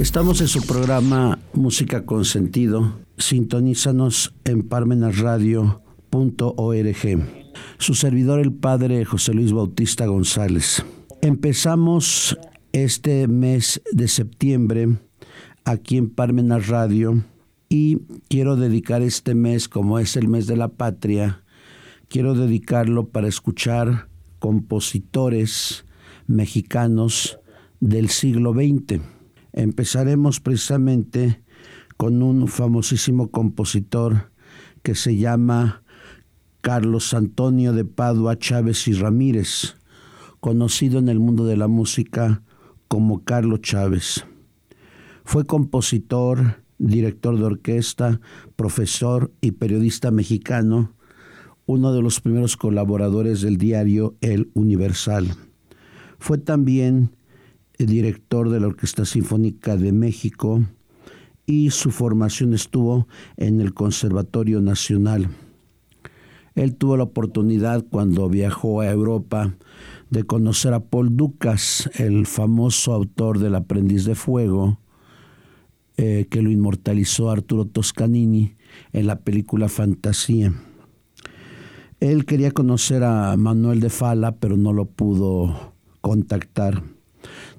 [0.00, 3.00] Estamos en su programa Música con Sentido.
[3.18, 7.28] Sintonízanos en parmenasradio.org.
[7.76, 10.82] Su servidor, el padre José Luis Bautista González.
[11.20, 12.38] Empezamos
[12.72, 14.88] este mes de septiembre
[15.66, 17.22] aquí en Parmenas Radio
[17.68, 17.98] y
[18.30, 21.44] quiero dedicar este mes, como es el mes de la patria,
[22.08, 24.08] quiero dedicarlo para escuchar
[24.38, 25.84] compositores
[26.26, 27.38] mexicanos
[27.80, 29.19] del siglo XX
[29.52, 31.42] Empezaremos precisamente
[31.96, 34.30] con un famosísimo compositor
[34.82, 35.82] que se llama
[36.60, 39.76] Carlos Antonio de Padua Chávez y Ramírez,
[40.40, 42.42] conocido en el mundo de la música
[42.88, 44.24] como Carlos Chávez.
[45.24, 48.20] Fue compositor, director de orquesta,
[48.56, 50.94] profesor y periodista mexicano,
[51.66, 55.36] uno de los primeros colaboradores del diario El Universal.
[56.18, 57.14] Fue también
[57.86, 60.62] director de la Orquesta Sinfónica de México
[61.46, 65.28] y su formación estuvo en el Conservatorio Nacional.
[66.54, 69.56] Él tuvo la oportunidad cuando viajó a Europa
[70.10, 74.78] de conocer a Paul Ducas, el famoso autor del Aprendiz de Fuego,
[75.96, 78.54] eh, que lo inmortalizó Arturo Toscanini
[78.92, 80.52] en la película Fantasía.
[82.00, 86.82] Él quería conocer a Manuel de Fala, pero no lo pudo contactar.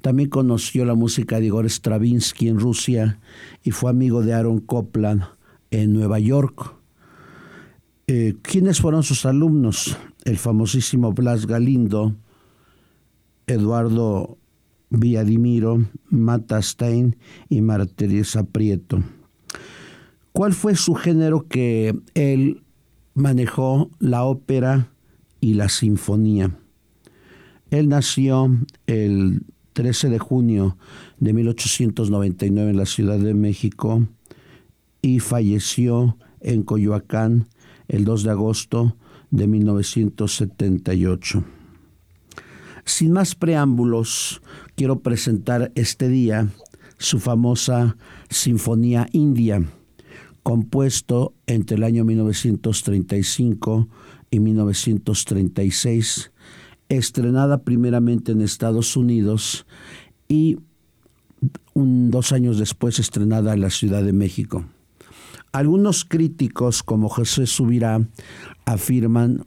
[0.00, 3.20] También conoció la música de Igor Stravinsky en Rusia
[3.62, 5.24] y fue amigo de Aaron Copland
[5.70, 6.74] en Nueva York.
[8.06, 9.96] Eh, ¿Quiénes fueron sus alumnos?
[10.24, 12.16] El famosísimo Blas Galindo,
[13.46, 14.38] Eduardo
[14.90, 17.16] Villadimiro, Mata Stein
[17.48, 19.02] y Marta Teresa Prieto.
[20.32, 22.62] ¿Cuál fue su género que él
[23.14, 23.90] manejó?
[23.98, 24.92] La ópera
[25.40, 26.56] y la sinfonía.
[27.70, 28.50] Él nació
[28.86, 29.42] el
[29.80, 30.76] 13 de junio
[31.20, 34.06] de 1899 en la Ciudad de México
[35.00, 37.48] y falleció en Coyoacán
[37.88, 38.98] el 2 de agosto
[39.30, 41.44] de 1978.
[42.84, 44.42] Sin más preámbulos,
[44.74, 46.48] quiero presentar este día
[46.98, 47.96] su famosa
[48.28, 49.64] Sinfonía India,
[50.42, 53.88] compuesto entre el año 1935
[54.30, 56.29] y 1936
[56.90, 59.66] estrenada primeramente en Estados Unidos
[60.28, 60.58] y
[61.74, 64.66] dos años después estrenada en la Ciudad de México.
[65.52, 68.06] Algunos críticos, como José Subirá,
[68.66, 69.46] afirman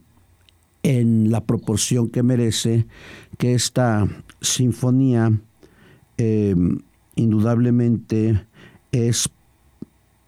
[0.82, 2.86] en la proporción que merece
[3.38, 4.06] que esta
[4.40, 5.40] sinfonía
[6.18, 6.54] eh,
[7.14, 8.46] indudablemente
[8.92, 9.30] es,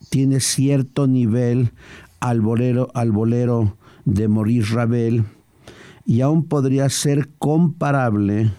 [0.09, 1.73] tiene cierto nivel
[2.21, 5.25] al bolero, al bolero de Maurice Ravel,
[6.07, 8.53] y aún podría ser comparable,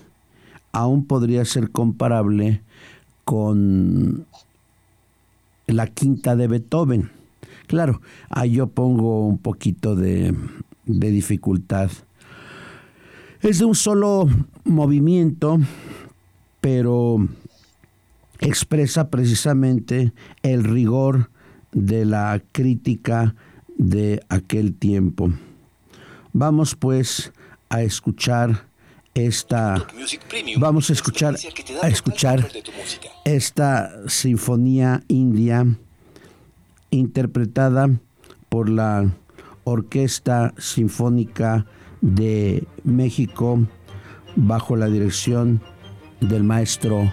[0.73, 2.61] aún podría ser comparable
[3.23, 4.25] con
[5.65, 7.09] la quinta de Beethoven.
[7.67, 10.35] Claro, ahí yo pongo un poquito de,
[10.85, 11.89] de dificultad.
[13.41, 14.27] Es de un solo
[14.65, 15.59] movimiento,
[16.59, 17.27] pero
[18.39, 20.11] expresa precisamente
[20.43, 21.29] el rigor
[21.71, 23.35] de la crítica
[23.77, 25.31] de aquel tiempo.
[26.33, 27.31] Vamos pues
[27.69, 28.65] a escuchar
[29.13, 29.85] esta
[30.57, 31.35] vamos a escuchar
[31.81, 32.47] a escuchar
[33.25, 35.65] esta sinfonía india
[36.91, 37.89] interpretada
[38.49, 39.11] por la
[39.63, 41.65] Orquesta Sinfónica
[41.99, 43.59] de México
[44.35, 45.61] bajo la dirección
[46.21, 47.11] del maestro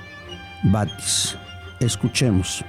[0.62, 1.36] Batis.
[1.80, 2.64] Escuchemos.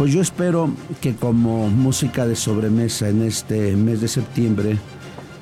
[0.00, 4.78] Pues yo espero que como música de sobremesa en este mes de septiembre,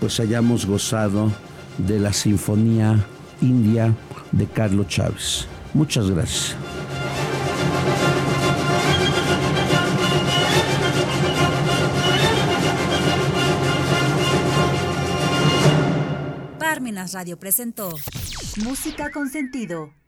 [0.01, 1.31] pues hayamos gozado
[1.79, 3.07] de la Sinfonía
[3.41, 3.95] India
[4.33, 5.47] de Carlos Chávez.
[5.75, 6.57] Muchas gracias.
[16.59, 17.95] Parmenas Radio presentó
[18.65, 19.99] Música con sentido